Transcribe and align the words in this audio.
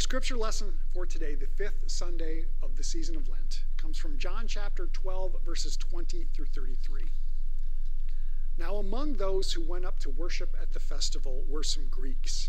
Our 0.00 0.02
scripture 0.02 0.38
lesson 0.38 0.72
for 0.94 1.04
today, 1.04 1.34
the 1.34 1.46
fifth 1.46 1.82
Sunday 1.88 2.46
of 2.62 2.74
the 2.74 2.82
season 2.82 3.16
of 3.16 3.28
Lent, 3.28 3.64
comes 3.76 3.98
from 3.98 4.16
John 4.16 4.46
chapter 4.46 4.86
12, 4.86 5.36
verses 5.44 5.76
20 5.76 6.24
through 6.32 6.46
33. 6.46 7.02
Now, 8.56 8.76
among 8.76 9.16
those 9.16 9.52
who 9.52 9.60
went 9.60 9.84
up 9.84 9.98
to 9.98 10.08
worship 10.08 10.56
at 10.58 10.72
the 10.72 10.80
festival 10.80 11.44
were 11.46 11.62
some 11.62 11.86
Greeks. 11.90 12.48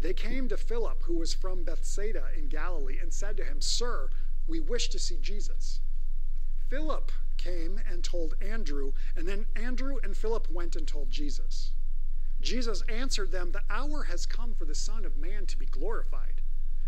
They 0.00 0.12
came 0.12 0.48
to 0.48 0.56
Philip, 0.56 1.04
who 1.04 1.18
was 1.18 1.32
from 1.32 1.62
Bethsaida 1.62 2.30
in 2.36 2.48
Galilee, 2.48 2.98
and 3.00 3.12
said 3.12 3.36
to 3.36 3.44
him, 3.44 3.60
Sir, 3.60 4.10
we 4.48 4.58
wish 4.58 4.88
to 4.88 4.98
see 4.98 5.18
Jesus. 5.18 5.78
Philip 6.68 7.12
came 7.36 7.80
and 7.88 8.02
told 8.02 8.34
Andrew, 8.42 8.90
and 9.14 9.28
then 9.28 9.46
Andrew 9.54 9.98
and 10.02 10.16
Philip 10.16 10.50
went 10.50 10.74
and 10.74 10.88
told 10.88 11.10
Jesus. 11.10 11.70
Jesus 12.40 12.82
answered 12.88 13.30
them, 13.30 13.52
The 13.52 13.62
hour 13.70 14.02
has 14.02 14.26
come 14.26 14.52
for 14.52 14.64
the 14.64 14.74
Son 14.74 15.04
of 15.04 15.16
Man 15.16 15.46
to 15.46 15.56
be 15.56 15.66
glorified. 15.66 16.37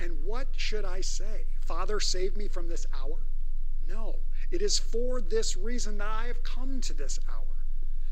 And 0.00 0.24
what 0.24 0.48
should 0.56 0.86
I 0.86 1.02
say? 1.02 1.44
Father, 1.60 2.00
save 2.00 2.36
me 2.36 2.48
from 2.48 2.68
this 2.68 2.86
hour? 2.98 3.18
No, 3.86 4.16
it 4.50 4.62
is 4.62 4.78
for 4.78 5.20
this 5.20 5.56
reason 5.56 5.98
that 5.98 6.08
I 6.08 6.26
have 6.26 6.42
come 6.42 6.80
to 6.80 6.94
this 6.94 7.18
hour. 7.28 7.66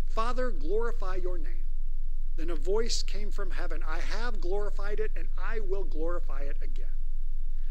Father, 0.08 0.50
glorify 0.50 1.16
your 1.16 1.38
name. 1.38 1.66
Then 2.36 2.50
a 2.50 2.56
voice 2.56 3.02
came 3.02 3.30
from 3.30 3.52
heaven 3.52 3.82
I 3.86 4.00
have 4.00 4.40
glorified 4.40 5.00
it, 5.00 5.12
and 5.16 5.28
I 5.38 5.60
will 5.60 5.84
glorify 5.84 6.42
it 6.42 6.58
again. 6.62 6.86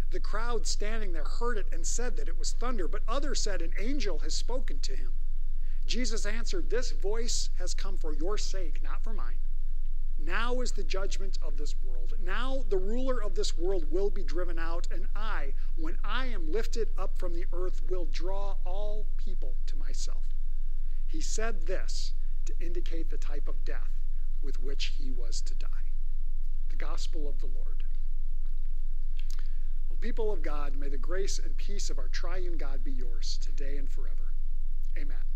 The 0.10 0.20
crowd 0.20 0.66
standing 0.66 1.12
there 1.12 1.26
heard 1.26 1.58
it 1.58 1.68
and 1.72 1.86
said 1.86 2.16
that 2.18 2.28
it 2.28 2.40
was 2.40 2.54
thunder, 2.54 2.88
but 2.88 3.04
others 3.08 3.42
said, 3.42 3.62
An 3.62 3.74
angel 3.78 4.20
has 4.20 4.34
spoken 4.34 4.80
to 4.80 4.96
him. 4.96 5.14
Jesus 5.86 6.26
answered, 6.26 6.70
This 6.70 6.92
voice 6.92 7.50
has 7.60 7.74
come 7.74 7.98
for 7.98 8.14
your 8.14 8.38
sake, 8.38 8.82
not 8.82 9.04
for 9.04 9.14
mine. 9.14 9.38
Now 10.20 10.62
is 10.62 10.72
the 10.72 10.84
judgment 10.84 11.38
of 11.42 11.58
this 11.58 11.76
world. 11.84 12.14
Now 12.20 12.66
the 12.70 12.78
ruler 12.78 13.22
of 13.22 13.36
this 13.36 13.58
world 13.58 13.92
will 13.92 14.10
be 14.10 14.24
driven 14.24 14.58
out, 14.58 14.88
and 14.92 15.06
I, 15.16 15.54
when 15.76 15.98
I 16.04 16.28
am 16.28 16.52
lifted 16.52 16.90
up 16.98 17.18
from 17.18 17.34
the 17.34 17.46
earth, 17.54 17.82
will 17.90 18.06
draw 18.06 18.56
all 18.66 19.06
people 19.18 19.56
to 19.68 19.76
myself. 19.76 20.24
He 21.08 21.22
said 21.22 21.68
this 21.68 22.14
to 22.46 22.54
indicate 22.60 23.10
the 23.10 23.18
type 23.18 23.48
of 23.48 23.64
death 23.64 23.92
with 24.42 24.62
which 24.62 24.94
he 24.98 25.12
was 25.12 25.42
to 25.42 25.56
die. 25.56 25.68
The 26.70 26.76
gospel 26.76 27.30
of 27.30 27.40
the 27.40 27.48
Lord. 27.48 27.84
O 29.92 29.96
people 30.00 30.32
of 30.32 30.42
God, 30.42 30.76
may 30.76 30.90
the 30.90 30.98
grace 30.98 31.40
and 31.40 31.56
peace 31.58 31.90
of 31.90 32.00
our 32.00 32.08
triune 32.08 32.58
God 32.58 32.84
be 32.84 32.92
yours 32.92 33.40
today 33.42 33.78
and 33.78 33.90
forever. 33.90 34.34
Amen. 34.98 35.27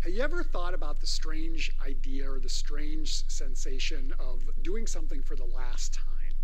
Have 0.00 0.12
you 0.12 0.22
ever 0.22 0.44
thought 0.44 0.74
about 0.74 1.00
the 1.00 1.08
strange 1.08 1.72
idea 1.84 2.30
or 2.30 2.38
the 2.38 2.48
strange 2.48 3.28
sensation 3.28 4.14
of 4.20 4.48
doing 4.62 4.86
something 4.86 5.22
for 5.24 5.34
the 5.34 5.44
last 5.44 5.92
time? 5.92 6.34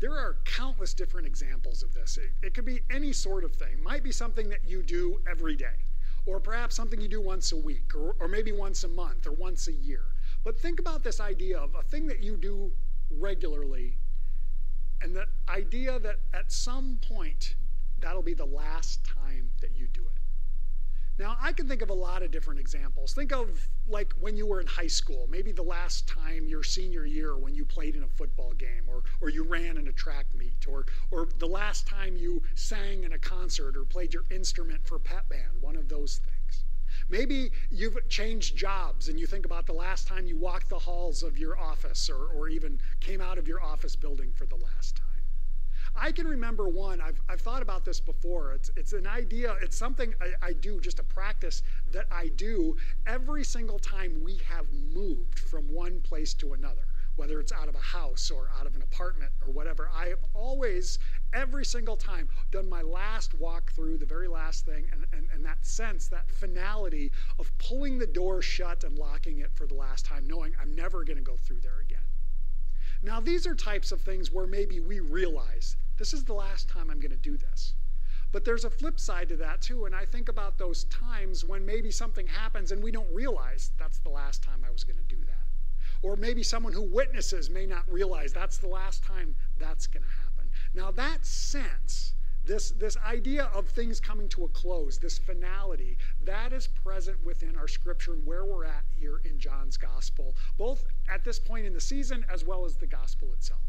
There 0.00 0.18
are 0.18 0.38
countless 0.44 0.92
different 0.92 1.28
examples 1.28 1.84
of 1.84 1.94
this. 1.94 2.18
It, 2.18 2.32
it 2.42 2.54
could 2.54 2.64
be 2.64 2.80
any 2.90 3.12
sort 3.12 3.44
of 3.44 3.54
thing. 3.54 3.74
It 3.74 3.82
might 3.84 4.02
be 4.02 4.10
something 4.10 4.48
that 4.48 4.64
you 4.66 4.82
do 4.82 5.20
every 5.30 5.54
day, 5.54 5.86
or 6.26 6.40
perhaps 6.40 6.74
something 6.74 7.00
you 7.00 7.06
do 7.06 7.20
once 7.20 7.52
a 7.52 7.56
week, 7.56 7.94
or, 7.94 8.16
or 8.18 8.26
maybe 8.26 8.50
once 8.50 8.82
a 8.82 8.88
month, 8.88 9.28
or 9.28 9.32
once 9.32 9.68
a 9.68 9.72
year. 9.72 10.02
But 10.42 10.58
think 10.58 10.80
about 10.80 11.04
this 11.04 11.20
idea 11.20 11.58
of 11.58 11.76
a 11.76 11.84
thing 11.84 12.08
that 12.08 12.20
you 12.20 12.36
do 12.36 12.72
regularly, 13.12 13.96
and 15.00 15.14
the 15.14 15.26
idea 15.48 16.00
that 16.00 16.16
at 16.34 16.50
some 16.50 16.98
point 17.00 17.54
that'll 18.00 18.22
be 18.22 18.34
the 18.34 18.44
last 18.44 19.04
time 19.04 19.52
that 19.60 19.70
you 19.76 19.86
do 19.86 20.00
it. 20.00 20.21
Now, 21.18 21.36
I 21.40 21.52
can 21.52 21.68
think 21.68 21.82
of 21.82 21.90
a 21.90 21.94
lot 21.94 22.22
of 22.22 22.30
different 22.30 22.58
examples. 22.58 23.12
Think 23.12 23.32
of 23.32 23.68
like 23.86 24.14
when 24.18 24.36
you 24.36 24.46
were 24.46 24.60
in 24.60 24.66
high 24.66 24.86
school, 24.86 25.26
maybe 25.30 25.52
the 25.52 25.62
last 25.62 26.08
time 26.08 26.48
your 26.48 26.62
senior 26.62 27.04
year 27.04 27.36
when 27.36 27.54
you 27.54 27.66
played 27.66 27.94
in 27.94 28.02
a 28.02 28.08
football 28.08 28.52
game 28.54 28.88
or, 28.88 29.02
or 29.20 29.28
you 29.28 29.44
ran 29.44 29.76
in 29.76 29.88
a 29.88 29.92
track 29.92 30.26
meet 30.34 30.66
or, 30.66 30.86
or 31.10 31.28
the 31.38 31.46
last 31.46 31.86
time 31.86 32.16
you 32.16 32.42
sang 32.54 33.04
in 33.04 33.12
a 33.12 33.18
concert 33.18 33.76
or 33.76 33.84
played 33.84 34.14
your 34.14 34.24
instrument 34.30 34.86
for 34.86 34.98
pep 34.98 35.28
band, 35.28 35.60
one 35.60 35.76
of 35.76 35.88
those 35.88 36.18
things. 36.18 36.64
Maybe 37.10 37.52
you've 37.70 37.96
changed 38.08 38.56
jobs 38.56 39.08
and 39.08 39.20
you 39.20 39.26
think 39.26 39.44
about 39.44 39.66
the 39.66 39.72
last 39.74 40.08
time 40.08 40.26
you 40.26 40.38
walked 40.38 40.70
the 40.70 40.78
halls 40.78 41.22
of 41.22 41.36
your 41.36 41.58
office 41.58 42.08
or, 42.08 42.26
or 42.28 42.48
even 42.48 42.80
came 43.00 43.20
out 43.20 43.36
of 43.36 43.46
your 43.46 43.62
office 43.62 43.96
building 43.96 44.32
for 44.32 44.46
the 44.46 44.56
last 44.56 44.96
time. 44.96 45.11
I 45.94 46.10
can 46.10 46.26
remember 46.26 46.68
one, 46.68 47.00
I've, 47.00 47.20
I've 47.28 47.40
thought 47.40 47.62
about 47.62 47.84
this 47.84 48.00
before. 48.00 48.52
It's, 48.52 48.70
it's 48.76 48.92
an 48.92 49.06
idea, 49.06 49.56
it's 49.62 49.76
something 49.76 50.14
I, 50.20 50.48
I 50.48 50.52
do, 50.54 50.80
just 50.80 50.98
a 50.98 51.04
practice 51.04 51.62
that 51.92 52.06
I 52.10 52.28
do 52.28 52.76
every 53.06 53.44
single 53.44 53.78
time 53.78 54.20
we 54.24 54.40
have 54.48 54.66
moved 54.94 55.38
from 55.38 55.72
one 55.72 56.00
place 56.00 56.34
to 56.34 56.54
another, 56.54 56.86
whether 57.16 57.40
it's 57.40 57.52
out 57.52 57.68
of 57.68 57.74
a 57.74 57.80
house 57.80 58.30
or 58.30 58.50
out 58.58 58.66
of 58.66 58.74
an 58.74 58.82
apartment 58.82 59.30
or 59.46 59.52
whatever. 59.52 59.90
I 59.94 60.08
have 60.08 60.24
always, 60.34 60.98
every 61.34 61.64
single 61.64 61.96
time, 61.96 62.28
done 62.50 62.68
my 62.68 62.82
last 62.82 63.34
walk 63.34 63.70
through, 63.72 63.98
the 63.98 64.06
very 64.06 64.28
last 64.28 64.64
thing, 64.64 64.86
and, 64.92 65.06
and, 65.12 65.28
and 65.32 65.44
that 65.44 65.64
sense, 65.64 66.08
that 66.08 66.30
finality 66.30 67.12
of 67.38 67.56
pulling 67.58 67.98
the 67.98 68.06
door 68.06 68.42
shut 68.42 68.82
and 68.82 68.98
locking 68.98 69.40
it 69.40 69.52
for 69.54 69.66
the 69.66 69.74
last 69.74 70.06
time, 70.06 70.26
knowing 70.26 70.54
I'm 70.60 70.74
never 70.74 71.04
going 71.04 71.18
to 71.18 71.22
go 71.22 71.36
through 71.36 71.60
there 71.60 71.80
again. 71.80 72.00
Now, 73.02 73.20
these 73.20 73.46
are 73.46 73.54
types 73.54 73.92
of 73.92 74.00
things 74.00 74.30
where 74.30 74.46
maybe 74.46 74.80
we 74.80 75.00
realize 75.00 75.76
this 75.98 76.12
is 76.12 76.24
the 76.24 76.34
last 76.34 76.68
time 76.68 76.90
I'm 76.90 77.00
going 77.00 77.10
to 77.10 77.16
do 77.16 77.36
this. 77.36 77.74
But 78.32 78.46
there's 78.46 78.64
a 78.64 78.70
flip 78.70 78.98
side 78.98 79.28
to 79.28 79.36
that 79.36 79.60
too, 79.60 79.84
and 79.84 79.94
I 79.94 80.06
think 80.06 80.30
about 80.30 80.56
those 80.56 80.84
times 80.84 81.44
when 81.44 81.66
maybe 81.66 81.90
something 81.90 82.26
happens 82.26 82.72
and 82.72 82.82
we 82.82 82.90
don't 82.90 83.12
realize 83.12 83.72
that's 83.78 83.98
the 83.98 84.08
last 84.08 84.42
time 84.42 84.64
I 84.66 84.70
was 84.70 84.84
going 84.84 84.96
to 84.96 85.14
do 85.14 85.22
that. 85.26 85.46
Or 86.00 86.16
maybe 86.16 86.42
someone 86.42 86.72
who 86.72 86.82
witnesses 86.82 87.50
may 87.50 87.66
not 87.66 87.84
realize 87.92 88.32
that's 88.32 88.56
the 88.56 88.68
last 88.68 89.04
time 89.04 89.36
that's 89.58 89.86
going 89.86 90.02
to 90.02 90.08
happen. 90.08 90.50
Now, 90.74 90.90
that 90.92 91.26
sense, 91.26 92.14
this, 92.44 92.70
this 92.70 92.96
idea 93.06 93.44
of 93.54 93.68
things 93.68 94.00
coming 94.00 94.28
to 94.30 94.44
a 94.44 94.48
close, 94.48 94.98
this 94.98 95.18
finality, 95.18 95.98
that 96.24 96.52
is 96.52 96.66
present 96.66 97.22
within 97.24 97.56
our 97.56 97.68
scripture 97.68 98.14
and 98.14 98.26
where 98.26 98.44
we're 98.44 98.64
at 98.64 98.84
here 98.98 99.20
in 99.24 99.38
John's 99.38 99.76
gospel, 99.76 100.34
both 100.56 100.84
at 101.08 101.22
this 101.22 101.38
point 101.38 101.66
in 101.66 101.74
the 101.74 101.80
season 101.80 102.24
as 102.32 102.44
well 102.44 102.64
as 102.64 102.76
the 102.76 102.86
gospel 102.86 103.32
itself. 103.34 103.60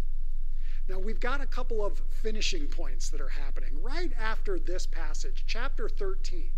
Now, 0.90 1.00
we've 1.00 1.20
got 1.20 1.40
a 1.40 1.46
couple 1.46 1.86
of 1.86 2.02
finishing 2.22 2.68
points 2.68 3.10
that 3.10 3.22
are 3.22 3.30
happening. 3.30 3.82
Right 3.82 4.12
after 4.20 4.60
this 4.60 4.86
passage, 4.86 5.46
chapter 5.48 5.88
13, 5.88 6.50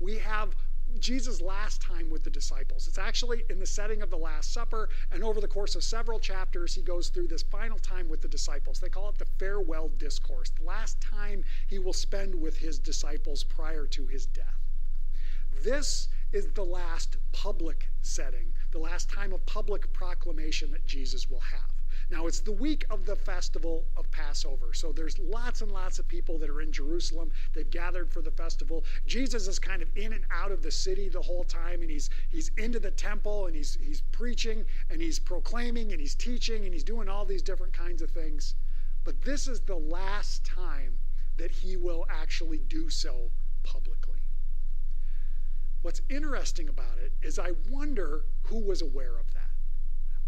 we 0.00 0.16
have 0.18 0.54
Jesus' 0.98 1.42
last 1.42 1.82
time 1.82 2.08
with 2.08 2.24
the 2.24 2.30
disciples. 2.30 2.88
It's 2.88 2.96
actually 2.96 3.44
in 3.50 3.58
the 3.58 3.66
setting 3.66 4.00
of 4.00 4.08
the 4.08 4.16
Last 4.16 4.52
Supper, 4.54 4.88
and 5.10 5.22
over 5.22 5.40
the 5.40 5.48
course 5.48 5.74
of 5.74 5.84
several 5.84 6.18
chapters, 6.18 6.74
he 6.74 6.80
goes 6.80 7.08
through 7.08 7.26
this 7.26 7.42
final 7.42 7.78
time 7.78 8.08
with 8.08 8.22
the 8.22 8.28
disciples. 8.28 8.78
They 8.78 8.88
call 8.88 9.10
it 9.10 9.18
the 9.18 9.26
farewell 9.38 9.88
discourse, 9.98 10.50
the 10.50 10.64
last 10.64 10.98
time 11.00 11.44
he 11.66 11.78
will 11.78 11.92
spend 11.92 12.34
with 12.34 12.56
his 12.56 12.78
disciples 12.78 13.44
prior 13.44 13.84
to 13.86 14.06
his 14.06 14.24
death. 14.26 14.60
This 15.62 16.08
is 16.32 16.52
the 16.52 16.64
last 16.64 17.18
public 17.32 17.90
setting, 18.00 18.52
the 18.70 18.78
last 18.78 19.10
time 19.10 19.32
of 19.32 19.44
public 19.44 19.92
proclamation 19.92 20.70
that 20.72 20.86
Jesus 20.86 21.28
will 21.28 21.40
have. 21.40 21.72
Now, 22.08 22.28
it's 22.28 22.38
the 22.38 22.52
week 22.52 22.84
of 22.88 23.04
the 23.04 23.16
festival 23.16 23.84
of 23.96 24.08
Passover. 24.12 24.72
So 24.72 24.92
there's 24.92 25.18
lots 25.18 25.60
and 25.60 25.72
lots 25.72 25.98
of 25.98 26.06
people 26.06 26.38
that 26.38 26.48
are 26.48 26.60
in 26.60 26.70
Jerusalem. 26.70 27.32
They've 27.52 27.68
gathered 27.68 28.12
for 28.12 28.22
the 28.22 28.30
festival. 28.30 28.84
Jesus 29.06 29.48
is 29.48 29.58
kind 29.58 29.82
of 29.82 29.88
in 29.96 30.12
and 30.12 30.24
out 30.30 30.52
of 30.52 30.62
the 30.62 30.70
city 30.70 31.08
the 31.08 31.20
whole 31.20 31.42
time, 31.42 31.82
and 31.82 31.90
he's, 31.90 32.08
he's 32.28 32.50
into 32.58 32.78
the 32.78 32.92
temple, 32.92 33.46
and 33.46 33.56
he's, 33.56 33.76
he's 33.80 34.02
preaching, 34.12 34.64
and 34.88 35.00
he's 35.00 35.18
proclaiming, 35.18 35.90
and 35.90 36.00
he's 36.00 36.14
teaching, 36.14 36.64
and 36.64 36.72
he's 36.72 36.84
doing 36.84 37.08
all 37.08 37.24
these 37.24 37.42
different 37.42 37.72
kinds 37.72 38.02
of 38.02 38.10
things. 38.10 38.54
But 39.02 39.22
this 39.22 39.48
is 39.48 39.60
the 39.60 39.76
last 39.76 40.44
time 40.44 40.98
that 41.38 41.50
he 41.50 41.76
will 41.76 42.06
actually 42.08 42.58
do 42.68 42.88
so 42.88 43.30
publicly. 43.64 44.20
What's 45.82 46.02
interesting 46.08 46.68
about 46.68 46.98
it 46.98 47.12
is 47.20 47.38
I 47.38 47.52
wonder 47.68 48.24
who 48.44 48.60
was 48.60 48.82
aware 48.82 49.18
of 49.18 49.32
that. 49.34 49.45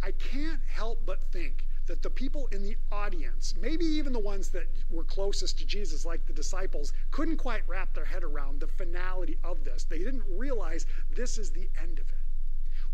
I 0.03 0.13
can't 0.13 0.61
help 0.67 1.05
but 1.05 1.23
think 1.33 1.67
that 1.87 2.03
the 2.03 2.11
people 2.11 2.49
in 2.53 2.63
the 2.63 2.77
audience, 2.93 3.55
maybe 3.59 3.85
even 3.85 4.13
the 4.13 4.19
ones 4.19 4.51
that 4.51 4.69
were 4.91 5.05
closest 5.05 5.59
to 5.59 5.67
Jesus, 5.67 6.05
like 6.05 6.27
the 6.27 6.33
disciples, 6.33 6.93
couldn't 7.11 7.39
quite 7.39 7.63
wrap 7.67 7.95
their 7.95 8.05
head 8.05 8.23
around 8.23 8.61
the 8.61 8.67
finality 8.67 9.39
of 9.43 9.65
this. 9.65 9.85
They 9.85 9.99
didn't 9.99 10.25
realize 10.29 10.87
this 11.11 11.39
is 11.39 11.51
the 11.51 11.69
end 11.81 11.99
of 11.99 12.09
it. 12.11 12.19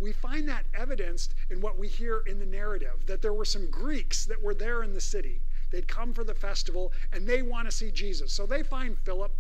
We 0.01 0.13
find 0.13 0.49
that 0.49 0.67
evidenced 0.75 1.35
in 1.51 1.61
what 1.61 1.79
we 1.79 1.89
hear 1.89 2.23
in 2.27 2.39
the 2.39 2.47
narrative 2.47 3.07
that 3.07 3.23
there 3.23 3.33
were 3.33 3.45
some 3.45 3.71
Greeks 3.71 4.25
that 4.27 4.43
were 4.43 4.55
there 4.55 4.83
in 4.83 4.93
the 4.93 5.01
city. 5.01 5.41
They'd 5.71 5.89
come 5.89 6.13
for 6.13 6.25
the 6.25 6.35
festival 6.35 6.93
and 7.13 7.27
they 7.27 7.43
want 7.43 7.69
to 7.69 7.77
see 7.77 7.91
Jesus. 7.91 8.33
So 8.33 8.47
they 8.47 8.63
find 8.63 8.99
Philip 8.99 9.33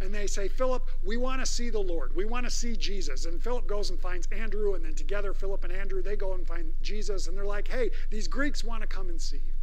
and 0.00 0.14
they 0.14 0.26
say, 0.26 0.48
Philip, 0.48 0.88
we 1.02 1.16
want 1.16 1.40
to 1.40 1.46
see 1.46 1.70
the 1.70 1.78
Lord. 1.78 2.14
We 2.14 2.24
want 2.24 2.46
to 2.46 2.50
see 2.50 2.76
Jesus. 2.76 3.24
And 3.26 3.42
Philip 3.42 3.66
goes 3.66 3.90
and 3.90 3.98
finds 3.98 4.26
Andrew, 4.32 4.74
and 4.74 4.84
then 4.84 4.94
together, 4.94 5.32
Philip 5.32 5.64
and 5.64 5.72
Andrew, 5.72 6.02
they 6.02 6.16
go 6.16 6.34
and 6.34 6.46
find 6.46 6.72
Jesus, 6.82 7.28
and 7.28 7.36
they're 7.36 7.44
like, 7.44 7.68
hey, 7.68 7.90
these 8.10 8.28
Greeks 8.28 8.64
want 8.64 8.82
to 8.82 8.86
come 8.86 9.08
and 9.08 9.20
see 9.20 9.36
you. 9.36 9.54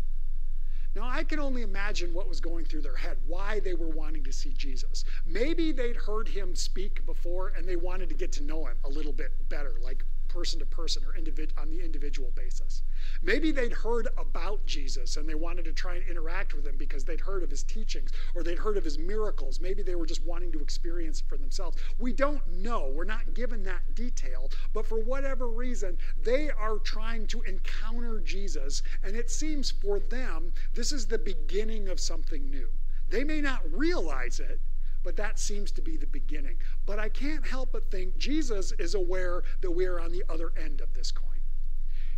Now, 0.94 1.08
I 1.08 1.24
can 1.24 1.40
only 1.40 1.62
imagine 1.62 2.14
what 2.14 2.28
was 2.28 2.42
going 2.42 2.66
through 2.66 2.82
their 2.82 2.98
head, 2.98 3.18
why 3.26 3.62
they 3.62 3.74
were 3.74 3.88
wanting 3.88 4.26
to 4.26 4.34
see 4.34 4.52
Jesus. 4.52 5.06
Maybe 5.26 5.72
they'd 5.72 5.96
heard 5.96 6.28
him 6.28 6.54
speak 6.54 7.06
before 7.06 7.54
and 7.56 7.66
they 7.66 7.78
wanted 7.78 8.10
to 8.10 8.16
get 8.16 8.34
to 8.34 8.44
know 8.44 8.66
him 8.66 8.76
a 8.84 8.90
little 8.90 9.14
bit 9.14 9.32
better, 9.48 9.76
like 9.82 10.04
person 10.32 10.60
to 10.60 10.66
person 10.66 11.04
or 11.04 11.14
on 11.60 11.70
the 11.70 11.84
individual 11.84 12.32
basis. 12.36 12.84
Maybe 13.22 13.52
they'd 13.52 13.74
heard 13.74 14.08
about 14.18 14.66
Jesus 14.66 15.18
and 15.18 15.28
they 15.28 15.36
wanted 15.36 15.66
to 15.66 15.74
try 15.74 15.96
and 15.96 16.08
interact 16.08 16.54
with 16.54 16.66
him 16.66 16.78
because 16.78 17.04
they'd 17.04 17.20
heard 17.20 17.44
of 17.44 17.50
his 17.50 17.64
teachings 17.64 18.12
or 18.34 18.44
they'd 18.44 18.58
heard 18.58 18.78
of 18.78 18.84
his 18.84 18.98
miracles. 18.98 19.60
Maybe 19.60 19.84
they 19.84 19.96
were 19.96 20.06
just 20.06 20.26
wanting 20.26 20.52
to 20.54 20.60
experience 20.60 21.20
it 21.20 21.28
for 21.28 21.38
themselves. 21.38 21.78
We 22.00 22.14
don't 22.14 22.46
know. 22.48 22.92
We're 22.94 23.04
not 23.04 23.34
given 23.34 23.64
that 23.64 23.96
detail. 23.96 24.50
But 24.74 24.86
for 24.86 25.00
whatever 25.04 25.50
reason, 25.50 25.98
they 26.24 26.50
are 26.50 26.80
trying 26.80 27.28
to 27.28 27.42
encounter 27.42 28.20
Jesus. 28.22 28.84
And 29.04 29.16
it 29.16 29.30
seems 29.30 29.70
for 29.70 30.00
them, 30.00 30.54
this 30.74 30.92
is 30.92 31.08
the 31.08 31.20
beginning 31.20 31.90
of 31.90 32.00
something 32.00 32.50
new. 32.50 32.70
They 33.10 33.24
may 33.26 33.42
not 33.42 33.62
realize 33.72 34.40
it, 34.40 34.62
but 35.04 35.16
that 35.18 35.40
seems 35.40 35.72
to 35.72 35.82
be 35.82 35.98
the 35.98 36.08
beginning. 36.08 36.58
But 36.86 37.00
I 37.00 37.10
can't 37.10 37.46
help 37.46 37.72
but 37.72 37.90
think 37.92 38.18
Jesus 38.18 38.72
is 38.74 38.96
aware 38.96 39.44
that 39.62 39.72
we 39.72 39.86
are 39.86 40.00
on 40.00 40.12
the 40.12 40.24
other 40.30 40.52
end 40.62 40.82
of 40.82 40.94
this 40.94 41.12
coin. 41.12 41.28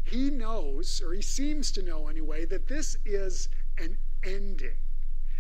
He 0.03 0.29
knows, 0.29 1.01
or 1.01 1.13
he 1.13 1.21
seems 1.21 1.71
to 1.73 1.81
know 1.81 2.07
anyway, 2.07 2.45
that 2.45 2.67
this 2.67 2.97
is 3.05 3.49
an 3.77 3.97
ending. 4.23 4.77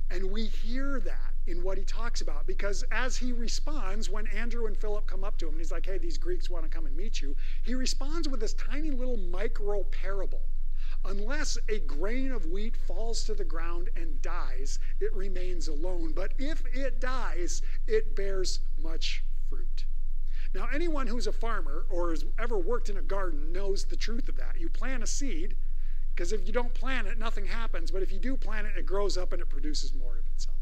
And 0.09 0.31
we 0.31 0.45
hear 0.45 0.99
that 1.01 1.33
in 1.47 1.63
what 1.63 1.77
he 1.77 1.83
talks 1.83 2.21
about 2.21 2.47
because 2.47 2.83
as 2.91 3.17
he 3.17 3.31
responds, 3.31 4.09
when 4.09 4.27
Andrew 4.27 4.67
and 4.67 4.77
Philip 4.77 5.07
come 5.07 5.23
up 5.23 5.37
to 5.39 5.47
him 5.47 5.53
and 5.53 5.59
he's 5.59 5.71
like, 5.71 5.85
hey, 5.85 5.97
these 5.97 6.17
Greeks 6.17 6.49
want 6.49 6.63
to 6.63 6.69
come 6.69 6.85
and 6.85 6.95
meet 6.95 7.21
you, 7.21 7.35
he 7.63 7.75
responds 7.75 8.29
with 8.29 8.39
this 8.39 8.53
tiny 8.53 8.91
little 8.91 9.17
micro 9.17 9.83
parable 9.83 10.41
Unless 11.05 11.57
a 11.67 11.79
grain 11.79 12.31
of 12.31 12.45
wheat 12.45 12.77
falls 12.77 13.25
to 13.25 13.33
the 13.33 13.43
ground 13.43 13.89
and 13.95 14.21
dies, 14.21 14.79
it 15.01 15.13
remains 15.13 15.67
alone. 15.67 16.13
But 16.13 16.33
if 16.39 16.63
it 16.73 17.01
dies, 17.01 17.61
it 17.87 18.15
bears 18.15 18.61
much 18.81 19.23
fruit. 19.49 19.85
Now, 20.53 20.69
anyone 20.73 21.07
who's 21.07 21.27
a 21.27 21.33
farmer 21.33 21.85
or 21.89 22.11
has 22.11 22.23
ever 22.39 22.57
worked 22.57 22.89
in 22.89 22.97
a 22.97 23.01
garden 23.01 23.51
knows 23.51 23.83
the 23.83 23.97
truth 23.97 24.29
of 24.29 24.37
that. 24.37 24.59
You 24.59 24.69
plant 24.69 25.03
a 25.03 25.07
seed, 25.07 25.55
because 26.15 26.31
if 26.31 26.47
you 26.47 26.53
don't 26.53 26.73
plant 26.73 27.07
it, 27.07 27.17
nothing 27.17 27.47
happens. 27.47 27.91
But 27.91 28.03
if 28.03 28.11
you 28.11 28.19
do 28.19 28.37
plant 28.37 28.67
it, 28.67 28.77
it 28.77 28.85
grows 28.85 29.17
up 29.17 29.33
and 29.33 29.41
it 29.41 29.49
produces 29.49 29.93
more 29.93 30.17
of 30.17 30.25
itself. 30.27 30.57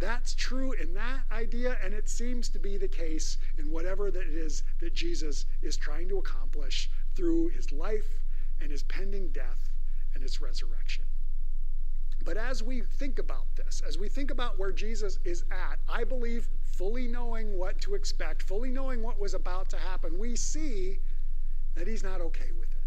That's 0.00 0.34
true 0.34 0.72
in 0.72 0.94
that 0.94 1.22
idea, 1.30 1.76
and 1.82 1.92
it 1.92 2.08
seems 2.08 2.48
to 2.50 2.58
be 2.58 2.76
the 2.76 2.88
case 2.88 3.38
in 3.56 3.70
whatever 3.70 4.10
that 4.10 4.22
it 4.22 4.34
is 4.34 4.62
that 4.80 4.94
Jesus 4.94 5.44
is 5.62 5.76
trying 5.76 6.08
to 6.08 6.18
accomplish 6.18 6.90
through 7.14 7.48
his 7.48 7.72
life 7.72 8.08
and 8.60 8.70
his 8.70 8.82
pending 8.84 9.28
death 9.28 9.72
and 10.14 10.22
his 10.22 10.40
resurrection. 10.40 11.04
But 12.24 12.36
as 12.36 12.62
we 12.62 12.82
think 12.82 13.18
about 13.18 13.46
this, 13.56 13.82
as 13.86 13.96
we 13.96 14.08
think 14.08 14.30
about 14.30 14.58
where 14.58 14.72
Jesus 14.72 15.18
is 15.24 15.44
at, 15.50 15.78
I 15.88 16.04
believe 16.04 16.48
fully 16.64 17.06
knowing 17.06 17.56
what 17.56 17.80
to 17.82 17.94
expect, 17.94 18.42
fully 18.42 18.70
knowing 18.70 19.02
what 19.02 19.18
was 19.18 19.34
about 19.34 19.68
to 19.70 19.78
happen, 19.78 20.18
we 20.18 20.36
see 20.36 20.98
that 21.74 21.86
he's 21.86 22.02
not 22.02 22.20
okay 22.20 22.50
with 22.58 22.70
it. 22.72 22.84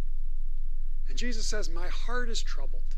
And 1.07 1.17
Jesus 1.17 1.47
says, 1.47 1.69
My 1.69 1.87
heart 1.87 2.29
is 2.29 2.41
troubled. 2.41 2.95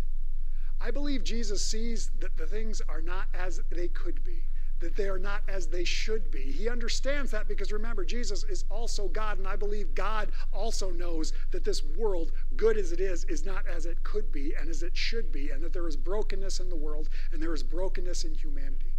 I 0.81 0.91
believe 0.91 1.23
Jesus 1.23 1.65
sees 1.65 2.11
that 2.19 2.35
the 2.37 2.45
things 2.45 2.81
are 2.89 3.01
not 3.01 3.27
as 3.33 3.61
they 3.69 3.87
could 3.87 4.23
be 4.23 4.43
that 4.83 4.97
they 4.97 5.07
are 5.07 5.17
not 5.17 5.41
as 5.47 5.67
they 5.67 5.85
should 5.85 6.29
be. 6.29 6.41
He 6.41 6.67
understands 6.67 7.31
that 7.31 7.47
because 7.47 7.71
remember, 7.71 8.03
Jesus 8.03 8.43
is 8.43 8.65
also 8.69 9.07
God, 9.07 9.37
and 9.37 9.47
I 9.47 9.55
believe 9.55 9.95
God 9.95 10.29
also 10.51 10.91
knows 10.91 11.31
that 11.51 11.63
this 11.63 11.83
world, 11.97 12.33
good 12.57 12.77
as 12.77 12.91
it 12.91 12.99
is, 12.99 13.23
is 13.23 13.45
not 13.45 13.65
as 13.65 13.85
it 13.85 14.03
could 14.03 14.31
be 14.31 14.53
and 14.59 14.69
as 14.69 14.83
it 14.83 14.95
should 14.95 15.31
be, 15.31 15.51
and 15.51 15.63
that 15.63 15.71
there 15.71 15.87
is 15.87 15.95
brokenness 15.95 16.59
in 16.59 16.69
the 16.69 16.75
world 16.75 17.09
and 17.31 17.41
there 17.41 17.53
is 17.53 17.63
brokenness 17.63 18.25
in 18.25 18.35
humanity. 18.35 18.93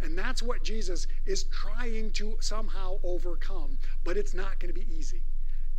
And 0.00 0.16
that's 0.16 0.42
what 0.42 0.62
Jesus 0.62 1.08
is 1.26 1.44
trying 1.44 2.12
to 2.12 2.36
somehow 2.40 2.98
overcome, 3.02 3.78
but 4.04 4.16
it's 4.16 4.34
not 4.34 4.60
going 4.60 4.72
to 4.72 4.78
be 4.78 4.86
easy. 4.94 5.22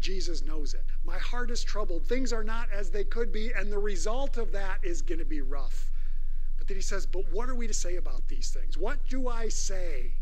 Jesus 0.01 0.43
knows 0.43 0.73
it. 0.73 0.83
My 1.05 1.17
heart 1.17 1.49
is 1.49 1.63
troubled. 1.63 2.05
Things 2.05 2.33
are 2.33 2.43
not 2.43 2.67
as 2.71 2.89
they 2.89 3.05
could 3.05 3.31
be, 3.31 3.51
and 3.53 3.71
the 3.71 3.79
result 3.79 4.37
of 4.37 4.51
that 4.51 4.79
is 4.83 5.01
going 5.01 5.19
to 5.19 5.25
be 5.25 5.41
rough. 5.41 5.91
But 6.65 6.69
then 6.69 6.77
he 6.77 6.81
says, 6.81 7.05
But 7.05 7.31
what 7.31 7.47
are 7.47 7.53
we 7.53 7.67
to 7.67 7.73
say 7.75 7.97
about 7.97 8.27
these 8.27 8.49
things? 8.49 8.75
What 8.75 9.07
do 9.07 9.27
I 9.27 9.49
say? 9.49 10.13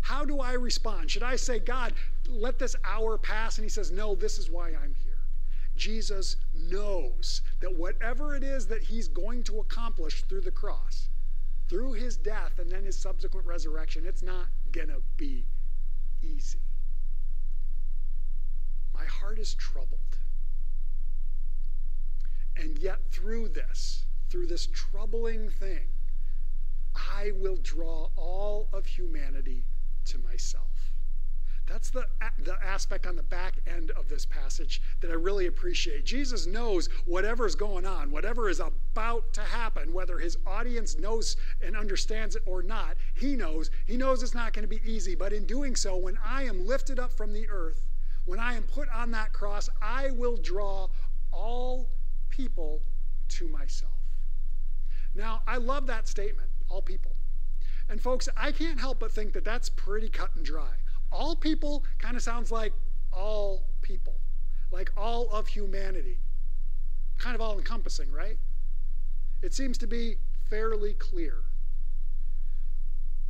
How 0.00 0.24
do 0.24 0.38
I 0.38 0.52
respond? 0.52 1.10
Should 1.10 1.24
I 1.24 1.34
say, 1.34 1.58
God, 1.58 1.92
let 2.28 2.56
this 2.56 2.76
hour 2.84 3.18
pass? 3.18 3.58
And 3.58 3.64
he 3.64 3.68
says, 3.68 3.90
No, 3.90 4.14
this 4.14 4.38
is 4.38 4.48
why 4.48 4.68
I'm 4.68 4.94
here. 5.02 5.18
Jesus 5.74 6.36
knows 6.54 7.42
that 7.58 7.74
whatever 7.74 8.36
it 8.36 8.44
is 8.44 8.68
that 8.68 8.80
he's 8.80 9.08
going 9.08 9.42
to 9.44 9.58
accomplish 9.58 10.22
through 10.22 10.42
the 10.42 10.52
cross, 10.52 11.08
through 11.68 11.94
his 11.94 12.16
death 12.16 12.60
and 12.60 12.70
then 12.70 12.84
his 12.84 12.96
subsequent 12.96 13.44
resurrection, 13.44 14.04
it's 14.06 14.22
not 14.22 14.46
going 14.70 14.88
to 14.88 15.02
be 15.16 15.46
easy. 16.22 16.60
My 18.94 19.04
heart 19.04 19.40
is 19.40 19.54
troubled. 19.54 19.98
And 22.56 22.78
yet, 22.78 23.00
through 23.10 23.48
this, 23.48 24.04
through 24.30 24.46
this 24.46 24.66
troubling 24.66 25.50
thing, 25.50 25.88
I 26.94 27.32
will 27.36 27.58
draw 27.62 28.08
all 28.16 28.68
of 28.72 28.86
humanity 28.86 29.64
to 30.06 30.18
myself. 30.18 30.92
That's 31.68 31.90
the, 31.90 32.06
the 32.38 32.56
aspect 32.64 33.06
on 33.06 33.14
the 33.14 33.22
back 33.22 33.56
end 33.66 33.90
of 33.90 34.08
this 34.08 34.24
passage 34.24 34.80
that 35.00 35.10
I 35.10 35.14
really 35.14 35.46
appreciate. 35.46 36.06
Jesus 36.06 36.46
knows 36.46 36.88
whatever 37.04 37.44
is 37.44 37.54
going 37.54 37.84
on, 37.84 38.10
whatever 38.10 38.48
is 38.48 38.58
about 38.58 39.34
to 39.34 39.42
happen, 39.42 39.92
whether 39.92 40.18
his 40.18 40.38
audience 40.46 40.96
knows 40.96 41.36
and 41.60 41.76
understands 41.76 42.36
it 42.36 42.42
or 42.46 42.62
not, 42.62 42.96
he 43.14 43.36
knows. 43.36 43.70
He 43.86 43.98
knows 43.98 44.22
it's 44.22 44.34
not 44.34 44.54
going 44.54 44.62
to 44.62 44.68
be 44.68 44.80
easy, 44.90 45.14
but 45.14 45.34
in 45.34 45.44
doing 45.44 45.76
so, 45.76 45.96
when 45.96 46.18
I 46.24 46.44
am 46.44 46.66
lifted 46.66 46.98
up 46.98 47.12
from 47.12 47.34
the 47.34 47.46
earth, 47.50 47.84
when 48.24 48.38
I 48.38 48.54
am 48.54 48.62
put 48.62 48.88
on 48.88 49.10
that 49.10 49.34
cross, 49.34 49.68
I 49.82 50.10
will 50.12 50.38
draw 50.38 50.88
all 51.32 51.90
people 52.30 52.80
to 53.28 53.48
myself. 53.48 53.97
Now, 55.14 55.42
I 55.46 55.56
love 55.56 55.86
that 55.86 56.08
statement, 56.08 56.48
all 56.68 56.82
people. 56.82 57.12
And 57.88 58.00
folks, 58.00 58.28
I 58.36 58.52
can't 58.52 58.78
help 58.78 59.00
but 59.00 59.12
think 59.12 59.32
that 59.32 59.44
that's 59.44 59.68
pretty 59.68 60.08
cut 60.08 60.30
and 60.36 60.44
dry. 60.44 60.74
All 61.10 61.34
people 61.34 61.84
kind 61.98 62.16
of 62.16 62.22
sounds 62.22 62.52
like 62.52 62.72
all 63.12 63.64
people, 63.80 64.16
like 64.70 64.92
all 64.96 65.28
of 65.30 65.48
humanity. 65.48 66.18
Kind 67.18 67.34
of 67.34 67.40
all 67.40 67.58
encompassing, 67.58 68.12
right? 68.12 68.38
It 69.42 69.54
seems 69.54 69.78
to 69.78 69.86
be 69.86 70.16
fairly 70.50 70.94
clear. 70.94 71.36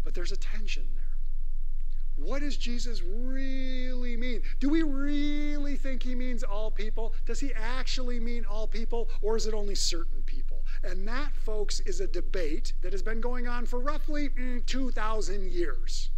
But 0.03 0.15
there's 0.15 0.33
a 0.33 0.37
tension 0.37 0.89
there. 0.95 2.27
What 2.27 2.41
does 2.41 2.57
Jesus 2.57 3.03
really 3.03 4.17
mean? 4.17 4.43
Do 4.59 4.69
we 4.69 4.83
really 4.83 5.77
think 5.77 6.03
he 6.03 6.17
means 6.17 6.43
all 6.43 6.71
people? 6.71 7.15
Does 7.27 7.39
he 7.39 7.53
actually 7.55 8.19
mean 8.19 8.45
all 8.45 8.67
people, 8.67 9.09
or 9.23 9.37
is 9.37 9.47
it 9.47 9.55
only 9.55 9.77
certain 9.77 10.23
people? 10.27 10.48
And 10.85 11.07
that, 11.09 11.35
folks, 11.35 11.81
is 11.81 12.01
a 12.01 12.07
debate 12.07 12.73
that 12.83 12.93
has 12.93 13.03
been 13.03 13.21
going 13.21 13.47
on 13.49 13.67
for 13.67 13.81
roughly 13.81 14.29
mm, 14.29 14.65
2,000 14.67 15.51
years. 15.51 16.11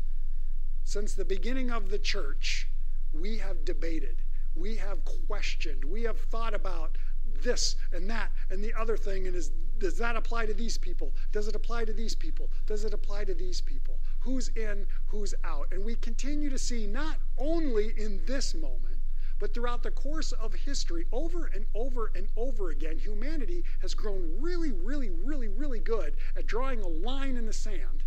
Since 0.85 1.15
the 1.15 1.25
beginning 1.25 1.71
of 1.71 1.91
the 1.91 1.99
church, 1.99 2.69
we 3.13 3.39
have 3.39 3.65
debated, 3.65 4.23
we 4.55 4.77
have 4.77 5.05
questioned, 5.05 5.85
we 5.85 6.03
have 6.03 6.19
thought 6.19 6.55
about 6.55 6.97
this 7.43 7.77
and 7.93 8.09
that 8.11 8.33
and 8.51 8.63
the 8.63 8.75
other 8.75 8.97
thing. 8.97 9.27
And 9.27 9.37
is, 9.37 9.51
does 9.79 9.97
that 9.99 10.17
apply 10.17 10.47
to 10.47 10.55
these 10.55 10.79
people? 10.79 11.13
Does 11.33 11.49
it 11.49 11.55
apply 11.55 11.85
to 11.85 11.93
these 11.93 12.15
people? 12.15 12.51
Does 12.67 12.85
it 12.85 12.93
apply 12.93 13.25
to 13.25 13.35
these 13.35 13.61
people? 13.61 13.99
Who's 14.21 14.49
in, 14.49 14.87
who's 15.07 15.35
out? 15.45 15.69
And 15.73 15.85
we 15.85 15.95
continue 15.97 16.51
to 16.51 16.59
see 16.59 16.87
not 16.87 17.17
only 17.39 17.93
in 17.97 18.21
this 18.27 18.55
moment, 18.55 19.00
but 19.41 19.55
throughout 19.55 19.83
the 19.83 19.91
course 19.91 20.33
of 20.33 20.53
history, 20.53 21.07
over 21.11 21.47
and 21.47 21.65
over 21.75 22.13
and 22.15 22.29
over 22.37 22.71
again, 22.71 22.99
humanity 22.99 23.65
has 23.81 23.95
grown 23.95 24.37
really, 24.39 24.71
really, 24.71 25.09
really, 25.09 25.49
really 25.49 25.81
good 25.81 26.15
at 26.37 26.47
drawing 26.47 26.81
a 26.83 26.87
line 26.87 27.39
in 27.39 27.47
the 27.47 27.53
sand 27.53 28.05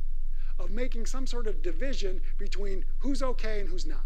of 0.60 0.70
making 0.70 1.08
some 1.08 1.25
sort 1.25 1.48
of 1.48 1.63
division 1.63 2.22
between 2.38 2.86
who's 3.00 3.24
okay 3.24 3.60
and 3.60 3.68
who's 3.68 3.88
not, 3.88 4.06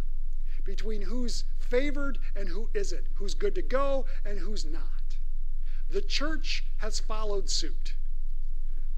between 0.63 1.01
who's 1.01 1.43
favored 1.59 2.17
and 2.33 2.47
who 2.47 2.69
isn't, 2.73 3.05
who's 3.15 3.33
good 3.33 3.53
to 3.53 3.61
go 3.61 4.05
and 4.25 4.39
who's 4.39 4.63
not. 4.63 5.17
The 5.89 6.01
church 6.01 6.63
has 6.77 7.01
followed 7.01 7.49
suit. 7.49 7.93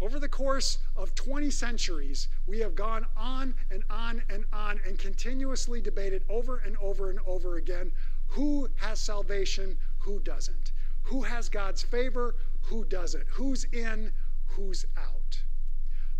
Over 0.02 0.20
the 0.20 0.30
course 0.30 0.78
of 0.96 1.14
20 1.16 1.50
centuries, 1.52 2.30
we 2.48 2.60
have 2.60 2.74
gone 2.74 3.06
on 3.18 3.54
and 3.70 3.84
on 3.90 4.22
and 4.30 4.46
on 4.54 4.80
and 4.86 4.98
continuously 4.98 5.82
debated 5.82 6.24
over 6.30 6.58
and 6.60 6.78
over 6.78 7.10
and 7.10 7.20
over 7.28 7.58
again 7.58 7.92
who 8.30 8.70
has 8.76 9.00
salvation, 9.00 9.76
who 9.98 10.20
doesn't. 10.20 10.72
Who 11.02 11.24
has 11.24 11.50
God's 11.50 11.82
favor, 11.82 12.36
who 12.62 12.86
doesn't. 12.86 13.26
Who's 13.28 13.64
in, 13.66 14.14
who's 14.46 14.86
out. 14.96 15.42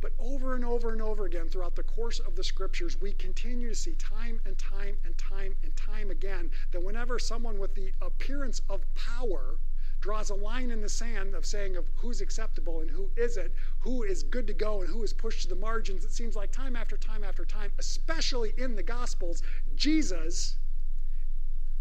But 0.02 0.14
over 0.18 0.56
and 0.56 0.66
over 0.66 0.92
and 0.92 1.02
over 1.02 1.26
again 1.26 1.50
throughout 1.50 1.76
the 1.76 1.84
course 1.84 2.20
of 2.20 2.36
the 2.36 2.44
scriptures, 2.44 3.00
we 3.00 3.12
continue 3.12 3.70
to 3.70 3.76
see 3.76 3.96
time 3.96 4.42
and 4.46 4.58
time 4.58 4.98
and 5.04 5.18
time 5.18 5.56
and 5.62 5.76
time 5.76 6.10
again 6.10 6.50
that 6.72 6.82
whenever 6.82 7.20
someone 7.20 7.60
with 7.60 7.76
the 7.76 7.94
appearance 8.02 8.62
of 8.70 8.82
power 8.96 9.60
draws 10.02 10.30
a 10.30 10.36
line 10.36 10.72
in 10.72 10.82
the 10.82 10.90
sand 10.90 11.36
of 11.36 11.46
saying 11.46 11.76
of 11.76 11.86
who's 11.96 12.22
acceptable 12.22 12.80
and 12.80 12.90
who 12.90 13.12
isn't, 13.18 13.52
who 13.80 14.04
is 14.04 14.24
good 14.24 14.48
to 14.48 14.54
go 14.54 14.82
and 14.82 14.90
who 14.90 15.04
is 15.04 15.14
pushed 15.14 15.44
to 15.44 15.50
the 15.50 15.56
margins, 15.56 16.06
it 16.06 16.12
seems 16.14 16.36
like 16.36 16.52
time 16.52 16.76
after 16.76 16.98
time 16.98 17.24
after 17.24 17.46
time, 17.46 17.72
especially 17.78 18.54
in 18.58 18.76
the 18.76 18.84
Gospels, 18.84 19.44
Jesus 19.76 20.58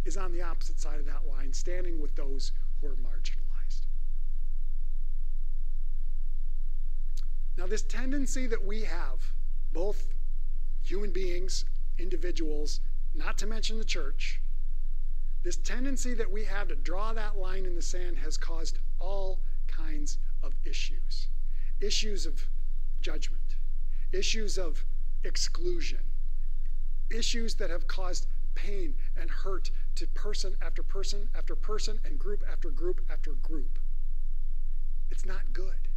is 0.04 0.16
on 0.16 0.32
the 0.32 0.42
opposite 0.42 0.80
side 0.80 1.00
of 1.00 1.06
that 1.06 1.26
line, 1.28 1.52
standing 1.52 2.00
with 2.00 2.14
those 2.16 2.52
who 2.80 2.86
are 2.86 2.96
marginalized. 2.96 3.86
Now, 7.56 7.66
this 7.66 7.82
tendency 7.82 8.46
that 8.46 8.64
we 8.64 8.82
have, 8.82 9.32
both 9.72 10.14
human 10.82 11.12
beings, 11.12 11.64
individuals, 11.98 12.80
not 13.14 13.36
to 13.38 13.46
mention 13.46 13.78
the 13.78 13.84
church, 13.84 14.40
this 15.42 15.56
tendency 15.56 16.14
that 16.14 16.30
we 16.30 16.44
have 16.44 16.68
to 16.68 16.76
draw 16.76 17.12
that 17.12 17.36
line 17.36 17.64
in 17.66 17.74
the 17.74 17.82
sand 17.82 18.18
has 18.18 18.36
caused 18.36 18.78
all 18.98 19.40
kinds 19.66 20.18
of 20.42 20.54
issues. 20.64 21.28
Issues 21.80 22.26
of 22.26 22.46
judgment, 23.00 23.56
issues 24.12 24.58
of 24.58 24.84
exclusion, 25.24 26.00
issues 27.10 27.54
that 27.56 27.70
have 27.70 27.86
caused 27.86 28.26
pain 28.54 28.94
and 29.16 29.30
hurt 29.30 29.70
to 29.98 30.06
person 30.06 30.56
after 30.62 30.84
person 30.84 31.28
after 31.36 31.56
person 31.56 31.98
and 32.04 32.20
group 32.20 32.44
after 32.50 32.70
group 32.70 33.00
after 33.10 33.32
group. 33.32 33.80
It's 35.10 35.26
not 35.26 35.52
good. 35.52 35.88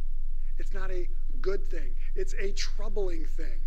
It's 0.58 0.72
not 0.72 0.90
a 0.90 1.08
good 1.40 1.64
thing. 1.64 1.94
It's 2.16 2.34
a 2.34 2.50
troubling 2.52 3.26
thing. 3.26 3.60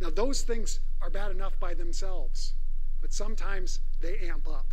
Now, 0.00 0.08
those 0.08 0.40
things 0.40 0.80
are 1.02 1.10
bad 1.10 1.30
enough 1.30 1.60
by 1.60 1.74
themselves, 1.74 2.54
but 3.02 3.12
sometimes 3.12 3.80
they 4.00 4.18
amp 4.26 4.48
up. 4.48 4.72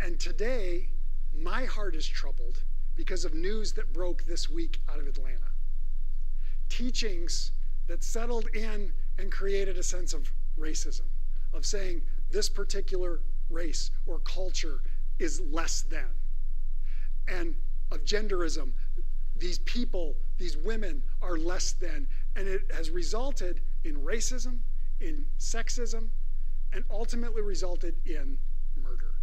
And 0.00 0.18
today, 0.20 0.88
my 1.36 1.64
heart 1.64 1.96
is 1.96 2.06
troubled 2.06 2.62
because 2.94 3.24
of 3.24 3.34
news 3.34 3.72
that 3.72 3.92
broke 3.92 4.24
this 4.26 4.48
week 4.48 4.80
out 4.88 5.00
of 5.00 5.08
Atlanta. 5.08 5.50
Teachings 6.68 7.50
that 7.88 8.04
settled 8.04 8.46
in 8.54 8.92
and 9.18 9.32
created 9.32 9.76
a 9.76 9.82
sense 9.82 10.14
of 10.14 10.30
racism, 10.56 11.08
of 11.52 11.66
saying 11.66 12.02
this 12.30 12.48
particular 12.48 13.20
race 13.52 13.90
or 14.06 14.18
culture 14.20 14.80
is 15.18 15.40
less 15.40 15.82
than. 15.82 16.08
And 17.28 17.54
of 17.90 18.04
genderism, 18.04 18.72
these 19.36 19.58
people, 19.60 20.16
these 20.38 20.56
women 20.56 21.02
are 21.20 21.36
less 21.36 21.72
than. 21.72 22.06
And 22.36 22.48
it 22.48 22.62
has 22.74 22.90
resulted 22.90 23.60
in 23.84 23.96
racism, 23.96 24.58
in 25.00 25.26
sexism, 25.38 26.08
and 26.72 26.84
ultimately 26.90 27.42
resulted 27.42 27.96
in 28.06 28.38
murder. 28.82 29.14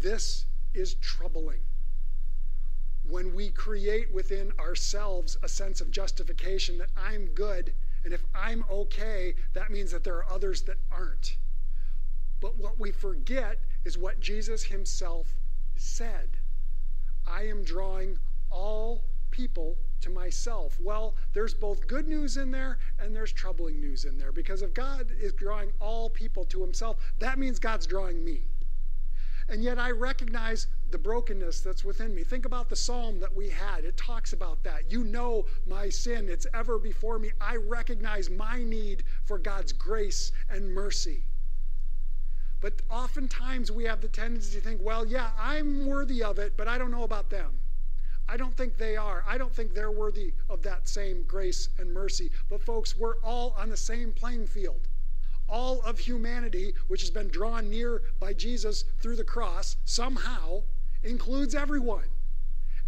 This 0.00 0.46
is 0.74 0.94
troubling. 0.94 1.60
When 3.08 3.34
we 3.34 3.50
create 3.50 4.12
within 4.12 4.52
ourselves 4.58 5.36
a 5.42 5.48
sense 5.48 5.80
of 5.80 5.90
justification 5.90 6.78
that 6.78 6.90
I'm 6.96 7.26
good, 7.26 7.74
and 8.04 8.12
if 8.12 8.24
I'm 8.34 8.64
okay, 8.70 9.34
that 9.52 9.70
means 9.70 9.90
that 9.92 10.04
there 10.04 10.16
are 10.16 10.30
others 10.30 10.62
that 10.62 10.78
aren't. 10.90 11.36
But 12.42 12.58
what 12.58 12.80
we 12.80 12.90
forget 12.90 13.60
is 13.84 13.96
what 13.96 14.18
Jesus 14.18 14.64
himself 14.64 15.32
said 15.76 16.38
I 17.24 17.44
am 17.44 17.62
drawing 17.62 18.18
all 18.50 19.04
people 19.30 19.78
to 20.00 20.10
myself. 20.10 20.76
Well, 20.80 21.14
there's 21.34 21.54
both 21.54 21.86
good 21.86 22.08
news 22.08 22.36
in 22.36 22.50
there 22.50 22.78
and 22.98 23.14
there's 23.14 23.32
troubling 23.32 23.80
news 23.80 24.04
in 24.04 24.18
there 24.18 24.32
because 24.32 24.60
if 24.62 24.74
God 24.74 25.12
is 25.20 25.32
drawing 25.34 25.72
all 25.80 26.10
people 26.10 26.44
to 26.46 26.60
himself, 26.60 26.96
that 27.20 27.38
means 27.38 27.60
God's 27.60 27.86
drawing 27.86 28.24
me. 28.24 28.42
And 29.48 29.62
yet 29.62 29.78
I 29.78 29.92
recognize 29.92 30.66
the 30.90 30.98
brokenness 30.98 31.60
that's 31.60 31.84
within 31.84 32.12
me. 32.12 32.24
Think 32.24 32.44
about 32.44 32.68
the 32.68 32.76
psalm 32.76 33.20
that 33.20 33.34
we 33.34 33.50
had. 33.50 33.84
It 33.84 33.96
talks 33.96 34.32
about 34.32 34.64
that. 34.64 34.90
You 34.90 35.04
know 35.04 35.46
my 35.64 35.88
sin, 35.88 36.28
it's 36.28 36.46
ever 36.52 36.80
before 36.80 37.20
me. 37.20 37.30
I 37.40 37.54
recognize 37.54 38.30
my 38.30 38.64
need 38.64 39.04
for 39.24 39.38
God's 39.38 39.72
grace 39.72 40.32
and 40.50 40.74
mercy. 40.74 41.22
But 42.62 42.80
oftentimes 42.88 43.72
we 43.72 43.84
have 43.84 44.00
the 44.00 44.08
tendency 44.08 44.58
to 44.58 44.64
think, 44.64 44.80
well, 44.82 45.04
yeah, 45.04 45.32
I'm 45.36 45.84
worthy 45.84 46.22
of 46.22 46.38
it, 46.38 46.56
but 46.56 46.68
I 46.68 46.78
don't 46.78 46.92
know 46.92 47.02
about 47.02 47.28
them. 47.28 47.58
I 48.28 48.36
don't 48.36 48.56
think 48.56 48.78
they 48.78 48.96
are. 48.96 49.24
I 49.26 49.36
don't 49.36 49.52
think 49.52 49.74
they're 49.74 49.90
worthy 49.90 50.32
of 50.48 50.62
that 50.62 50.88
same 50.88 51.24
grace 51.24 51.68
and 51.78 51.92
mercy. 51.92 52.30
But, 52.48 52.62
folks, 52.62 52.96
we're 52.96 53.18
all 53.18 53.54
on 53.58 53.68
the 53.68 53.76
same 53.76 54.12
playing 54.12 54.46
field. 54.46 54.86
All 55.48 55.82
of 55.82 55.98
humanity, 55.98 56.72
which 56.86 57.00
has 57.00 57.10
been 57.10 57.28
drawn 57.28 57.68
near 57.68 58.02
by 58.20 58.32
Jesus 58.32 58.84
through 59.00 59.16
the 59.16 59.24
cross, 59.24 59.76
somehow 59.84 60.62
includes 61.02 61.56
everyone. 61.56 62.11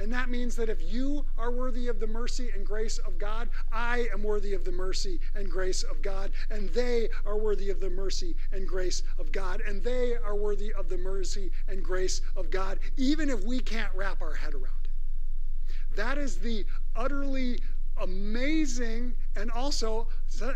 And 0.01 0.13
that 0.13 0.29
means 0.29 0.57
that 0.57 0.69
if 0.69 0.83
you 0.83 1.25
are 1.39 1.53
worthy 1.53 1.87
of 1.87 2.01
the 2.01 2.07
mercy 2.07 2.51
and 2.53 2.67
grace 2.67 2.99
of 2.99 3.17
God, 3.17 3.49
I 3.73 4.09
am 4.13 4.25
worthy 4.25 4.53
of 4.53 4.65
the 4.65 4.73
mercy 4.73 5.21
and 5.37 5.49
grace 5.49 5.85
of 5.85 6.03
God. 6.03 6.33
And 6.51 6.69
they 6.71 7.09
are 7.25 7.39
worthy 7.39 7.71
of 7.71 7.79
the 7.81 7.91
mercy 7.91 8.35
and 8.51 8.67
grace 8.67 9.05
of 9.19 9.31
God. 9.31 9.61
And 9.61 9.83
they 9.83 10.17
are 10.17 10.35
worthy 10.35 10.73
of 10.73 10.89
the 10.89 10.99
mercy 10.99 11.53
and 11.69 11.83
grace 11.83 12.23
of 12.35 12.51
God, 12.51 12.81
even 12.97 13.31
if 13.31 13.45
we 13.45 13.61
can't 13.61 13.95
wrap 13.95 14.21
our 14.21 14.35
head 14.35 14.55
around 14.55 14.85
it. 14.85 14.91
That 15.95 16.19
is 16.19 16.39
the 16.39 16.67
utterly 16.97 17.61
amazing 17.97 19.15
and 19.37 19.49
also, 19.53 20.09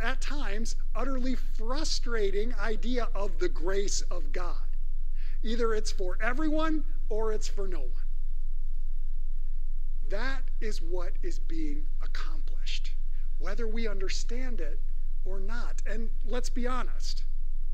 at 0.02 0.20
times, 0.20 0.74
utterly 0.96 1.36
frustrating 1.36 2.52
idea 2.56 3.08
of 3.14 3.38
the 3.38 3.48
grace 3.48 4.00
of 4.10 4.32
God. 4.32 4.56
Either 5.44 5.74
it's 5.74 5.92
for 5.92 6.18
everyone 6.20 6.82
or 7.08 7.32
it's 7.32 7.46
for 7.46 7.68
no 7.68 7.78
one. 7.78 8.07
That 10.10 10.42
is 10.60 10.80
what 10.80 11.12
is 11.22 11.38
being 11.38 11.84
accomplished, 12.02 12.92
whether 13.38 13.66
we 13.66 13.86
understand 13.86 14.60
it 14.60 14.80
or 15.24 15.40
not. 15.40 15.82
And 15.86 16.10
let's 16.26 16.48
be 16.48 16.66
honest, 16.66 17.24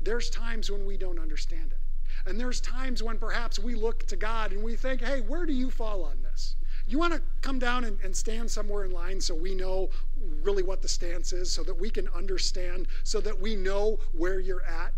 there's 0.01 0.29
times 0.29 0.69
when 0.69 0.85
we 0.85 0.97
don't 0.97 1.19
understand 1.19 1.71
it. 1.71 1.79
And 2.27 2.39
there's 2.39 2.61
times 2.61 3.03
when 3.03 3.17
perhaps 3.17 3.59
we 3.59 3.75
look 3.75 4.07
to 4.07 4.15
God 4.15 4.51
and 4.51 4.63
we 4.63 4.75
think, 4.75 5.01
hey, 5.01 5.21
where 5.21 5.45
do 5.45 5.53
you 5.53 5.69
fall 5.69 6.03
on 6.03 6.21
this? 6.21 6.55
You 6.87 6.99
want 6.99 7.13
to 7.13 7.21
come 7.41 7.59
down 7.59 7.83
and, 7.83 7.99
and, 8.01 8.15
stand 8.15 8.49
somewhere 8.49 8.85
in 8.85 8.91
line 8.91 9.19
so 9.19 9.33
we 9.33 9.55
know 9.55 9.89
really 10.43 10.61
what 10.61 10.81
the 10.81 10.87
stance 10.87 11.33
is, 11.33 11.51
so 11.51 11.63
that 11.63 11.79
we 11.79 11.89
can 11.89 12.07
understand, 12.09 12.87
so 13.03 13.19
that 13.21 13.39
we 13.39 13.55
know 13.55 13.99
where 14.13 14.39
you're 14.39 14.63
at? 14.63 14.93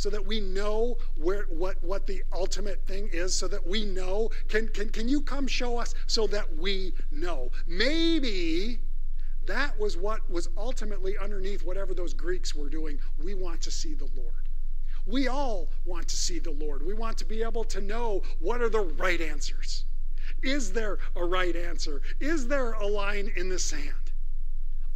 So 0.00 0.08
that 0.08 0.24
we 0.24 0.40
know 0.40 0.96
where 1.16 1.42
what 1.50 1.76
what 1.82 2.06
the 2.06 2.22
ultimate 2.32 2.86
thing 2.86 3.10
is 3.12 3.36
so 3.36 3.46
that 3.46 3.66
we 3.66 3.84
know 3.84 4.30
can 4.48 4.66
can 4.68 4.88
can 4.88 5.10
you 5.10 5.20
come 5.20 5.46
show 5.46 5.76
us 5.76 5.94
so 6.06 6.26
that 6.26 6.56
we 6.56 6.94
know? 7.10 7.50
Maybe 7.66 8.78
that 9.44 9.78
was 9.78 9.98
what 9.98 10.20
was 10.30 10.48
ultimately 10.56 11.18
underneath 11.18 11.62
whatever 11.62 11.92
those 11.92 12.14
greeks 12.14 12.54
were 12.54 12.70
doing. 12.70 12.98
We 13.22 13.34
want 13.34 13.60
to 13.60 13.70
see 13.70 13.92
the 13.92 14.08
lord. 14.16 14.48
We 15.06 15.28
all 15.28 15.68
want 15.84 16.08
to 16.08 16.16
see 16.16 16.38
the 16.38 16.52
lord. 16.52 16.82
We 16.82 16.94
want 16.94 17.18
to 17.18 17.26
be 17.26 17.42
able 17.42 17.64
to 17.64 17.82
know 17.82 18.22
what 18.38 18.62
are 18.62 18.70
the 18.70 18.80
right 18.80 19.20
answers. 19.20 19.84
Is 20.42 20.72
there 20.72 20.96
a 21.14 21.22
right 21.26 21.54
answer? 21.54 22.00
Is 22.20 22.48
there 22.48 22.72
a 22.72 22.86
line 22.86 23.30
in 23.36 23.50
the 23.50 23.58
sand? 23.58 24.12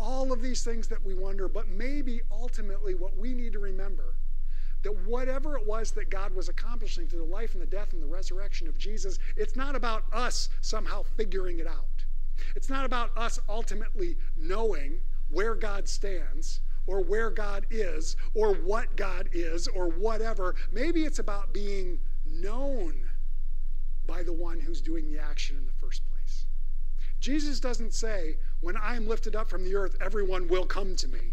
All 0.01 0.33
of 0.33 0.41
these 0.41 0.65
things 0.65 0.89
that 0.89 1.05
we 1.05 1.13
wonder 1.13 1.47
but 1.47 1.69
maybe 1.69 2.23
ultimately 2.31 2.95
what 2.95 3.19
we 3.19 3.35
need 3.35 3.53
to 3.53 3.59
remember 3.59 4.15
that 4.85 5.07
whatever 5.07 5.57
it 5.57 5.67
was 5.67 5.91
that 5.93 6.11
God 6.11 6.35
was 6.35 6.49
accomplishing 6.49 7.09
through 7.09 7.21
the 7.21 7.33
life 7.33 7.55
and 7.55 7.63
the 7.63 7.67
death 7.67 7.93
and 7.93 8.03
the 8.03 8.07
resurrection 8.07 8.69
of 8.69 8.79
Jesus, 8.79 9.19
it's 9.37 9.57
not 9.57 9.75
about 9.75 10.05
us 10.13 10.51
somehow 10.61 11.03
figuring 11.03 11.59
it 11.59 11.67
out. 11.67 12.05
It's 12.55 12.69
not 12.69 12.85
about 12.85 13.17
us 13.17 13.41
ultimately 13.49 14.17
knowing 14.37 15.01
where 15.31 15.55
God 15.55 15.89
stands 15.89 16.61
or 16.87 17.01
where 17.01 17.31
God 17.31 17.67
is 17.71 18.17
or 18.35 18.55
what 18.55 18.95
God 18.97 19.29
is 19.33 19.67
or 19.69 19.89
whatever. 19.89 20.55
Maybe 20.71 21.05
it's 21.05 21.19
about 21.19 21.53
being 21.53 21.99
known 22.27 23.09
by 24.07 24.23
the 24.23 24.33
one 24.33 24.61
who's 24.61 24.83
doing 24.83 25.11
the 25.11 25.19
action 25.19 25.57
in 25.57 25.65
the 25.65 25.73
first 25.73 26.03
place. 26.11 26.47
Jesus 27.21 27.59
doesn't 27.59 27.95
say, 27.95 28.37
When 28.61 28.77
I 28.77 28.97
am 28.97 29.09
lifted 29.09 29.35
up 29.35 29.49
from 29.49 29.65
the 29.65 29.75
earth, 29.77 29.97
everyone 30.01 30.47
will 30.47 30.67
come 30.67 30.95
to 30.97 31.09
me. 31.09 31.33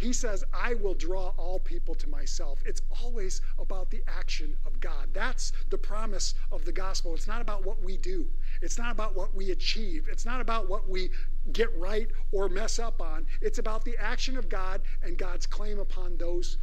He 0.00 0.14
says, 0.14 0.42
I 0.54 0.72
will 0.72 0.94
draw 0.94 1.34
all 1.36 1.58
people 1.58 1.94
to 1.96 2.08
myself. 2.08 2.62
It's 2.64 2.80
always 3.02 3.42
about 3.58 3.90
the 3.90 4.02
action 4.08 4.56
of 4.64 4.80
God. 4.80 5.10
That's 5.12 5.52
the 5.68 5.76
promise 5.76 6.32
of 6.50 6.64
the 6.64 6.72
gospel. 6.72 7.14
It's 7.14 7.26
not 7.26 7.42
about 7.42 7.66
what 7.66 7.82
we 7.82 7.98
do, 7.98 8.26
it's 8.62 8.78
not 8.78 8.92
about 8.92 9.14
what 9.14 9.34
we 9.34 9.50
achieve, 9.50 10.08
it's 10.10 10.24
not 10.24 10.40
about 10.40 10.70
what 10.70 10.88
we 10.88 11.10
get 11.52 11.68
right 11.78 12.08
or 12.32 12.48
mess 12.48 12.78
up 12.78 13.02
on. 13.02 13.26
It's 13.42 13.58
about 13.58 13.84
the 13.84 13.94
action 13.98 14.38
of 14.38 14.48
God 14.48 14.80
and 15.02 15.18
God's 15.18 15.44
claim 15.44 15.78
upon 15.78 16.16
those 16.16 16.56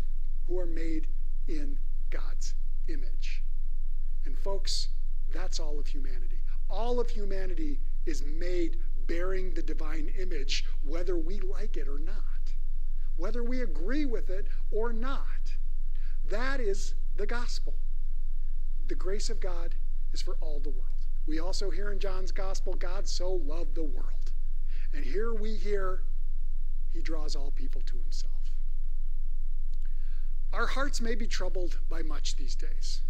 who 0.47 0.57
are 0.57 0.65
made 0.65 1.05
in 1.47 1.77
God's 2.09 2.55
image. 2.87 3.43
And 4.25 4.35
folks, 4.39 4.87
that's 5.31 5.59
all 5.59 5.79
of 5.79 5.85
humanity. 5.85 6.41
All 6.71 6.99
of 6.99 7.11
humanity 7.11 7.81
is 8.07 8.23
made 8.23 8.77
bearing 9.05 9.53
the 9.53 9.61
divine 9.61 10.11
image, 10.17 10.65
whether 10.83 11.17
we 11.17 11.39
like 11.39 11.77
it 11.77 11.87
or 11.87 11.99
not, 11.99 12.36
whether 13.17 13.43
we 13.43 13.61
agree 13.61 14.05
with 14.05 14.29
it 14.29 14.47
or 14.71 14.93
not. 14.93 15.55
That 16.29 16.59
is 16.59 16.93
the 17.17 17.25
gospel. 17.25 17.73
The 18.87 18.95
grace 18.95 19.29
of 19.29 19.39
God 19.39 19.75
is 20.13 20.21
for 20.21 20.37
all 20.39 20.59
the 20.59 20.69
world. 20.69 20.83
We 21.25 21.39
also 21.39 21.69
hear 21.69 21.91
in 21.91 21.99
John's 21.99 22.31
gospel, 22.31 22.73
God 22.73 23.07
so 23.07 23.33
loved 23.33 23.75
the 23.75 23.83
world. 23.83 24.31
And 24.93 25.03
here 25.03 25.33
we 25.33 25.55
hear, 25.55 26.03
he 26.93 27.01
draws 27.01 27.35
all 27.35 27.51
people 27.51 27.81
to 27.81 27.97
himself. 27.97 28.33
Our 30.53 30.67
hearts 30.67 31.01
may 31.01 31.15
be 31.15 31.27
troubled 31.27 31.79
by 31.89 32.01
much 32.01 32.35
these 32.35 32.55
days. 32.55 33.01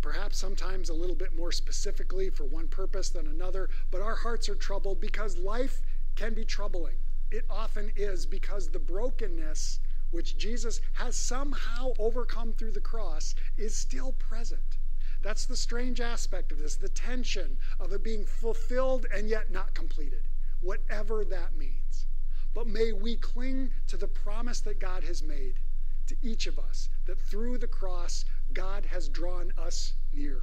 Perhaps 0.00 0.38
sometimes 0.38 0.88
a 0.88 0.94
little 0.94 1.14
bit 1.14 1.36
more 1.36 1.52
specifically 1.52 2.30
for 2.30 2.44
one 2.44 2.66
purpose 2.68 3.10
than 3.10 3.26
another, 3.26 3.68
but 3.90 4.00
our 4.00 4.16
hearts 4.16 4.48
are 4.48 4.54
troubled 4.54 5.00
because 5.00 5.38
life 5.38 5.82
can 6.16 6.34
be 6.34 6.44
troubling. 6.44 6.96
It 7.30 7.44
often 7.48 7.92
is 7.94 8.26
because 8.26 8.68
the 8.68 8.78
brokenness 8.78 9.80
which 10.10 10.36
Jesus 10.36 10.80
has 10.94 11.16
somehow 11.16 11.92
overcome 11.98 12.52
through 12.52 12.72
the 12.72 12.80
cross 12.80 13.34
is 13.56 13.74
still 13.74 14.12
present. 14.12 14.78
That's 15.22 15.46
the 15.46 15.56
strange 15.56 16.00
aspect 16.00 16.50
of 16.50 16.58
this, 16.58 16.76
the 16.76 16.88
tension 16.88 17.58
of 17.78 17.92
it 17.92 18.02
being 18.02 18.24
fulfilled 18.24 19.06
and 19.12 19.28
yet 19.28 19.50
not 19.50 19.74
completed, 19.74 20.26
whatever 20.60 21.24
that 21.26 21.56
means. 21.56 22.06
But 22.54 22.66
may 22.66 22.92
we 22.92 23.16
cling 23.16 23.70
to 23.86 23.96
the 23.96 24.08
promise 24.08 24.60
that 24.62 24.80
God 24.80 25.04
has 25.04 25.22
made 25.22 25.60
to 26.08 26.16
each 26.22 26.48
of 26.48 26.58
us 26.58 26.88
that 27.06 27.20
through 27.20 27.58
the 27.58 27.68
cross, 27.68 28.24
God 28.52 28.86
has 28.86 29.08
drawn 29.08 29.52
us 29.56 29.94
near. 30.12 30.42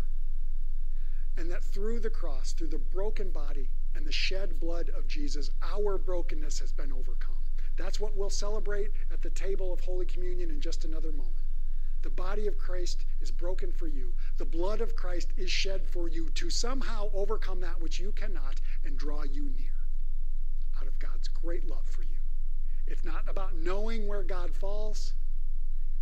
And 1.38 1.50
that 1.52 1.64
through 1.64 2.00
the 2.00 2.10
cross, 2.10 2.52
through 2.52 2.68
the 2.68 2.80
broken 2.80 3.30
body 3.30 3.70
and 3.96 4.06
the 4.06 4.12
shed 4.12 4.60
blood 4.60 4.90
of 4.90 5.08
Jesus, 5.08 5.52
our 5.62 5.98
brokenness 5.98 6.60
has 6.60 6.72
been 6.72 6.92
overcome. 6.92 7.36
That's 7.78 8.00
what 8.00 8.18
we'll 8.18 8.32
celebrate 8.32 8.92
at 9.12 9.22
the 9.22 9.30
table 9.30 9.72
of 9.72 9.80
Holy 9.80 10.06
Communion 10.06 10.50
in 10.50 10.60
just 10.60 10.84
another 10.84 11.12
moment. 11.12 11.36
The 12.02 12.10
body 12.10 12.48
of 12.48 12.58
Christ 12.58 13.06
is 13.22 13.32
broken 13.32 13.72
for 13.72 13.88
you. 13.88 14.14
The 14.38 14.46
blood 14.46 14.82
of 14.82 14.96
Christ 14.96 15.34
is 15.38 15.52
shed 15.52 15.86
for 15.86 16.08
you 16.08 16.30
to 16.32 16.50
somehow 16.50 17.10
overcome 17.14 17.62
that 17.62 17.82
which 17.82 18.00
you 18.00 18.12
cannot 18.12 18.62
and 18.84 18.98
draw 18.98 19.24
you 19.24 19.52
near 19.58 19.78
out 20.80 20.88
of 20.88 20.98
God's 21.00 21.28
great 21.28 21.68
love 21.68 21.86
for 21.86 22.04
you. 22.04 22.18
It's 22.86 23.04
not 23.04 23.24
about 23.28 23.56
knowing 23.56 24.08
where 24.08 24.24
God 24.24 24.56
falls, 24.56 25.14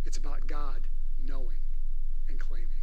it's 0.04 0.18
about 0.18 0.46
God 0.46 0.86
knowing 1.24 1.58
and 2.28 2.38
claiming. 2.38 2.75